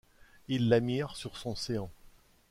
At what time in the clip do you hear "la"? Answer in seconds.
0.67-0.79